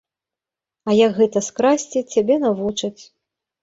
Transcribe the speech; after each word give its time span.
А 0.89 0.95
як 1.05 1.11
гэта 1.19 1.45
скрасці, 1.51 2.07
цябе 2.11 2.43
навучаць. 2.49 2.97